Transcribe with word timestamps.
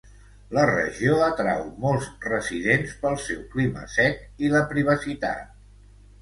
La 0.57 0.61
regió 0.69 1.17
atrau 1.25 1.59
molts 1.83 2.07
residents 2.29 2.95
pel 3.03 3.19
seu 3.27 3.45
clima 3.53 3.85
sec 3.97 4.25
i 4.47 4.51
la 4.57 4.65
privacitat. 4.73 5.55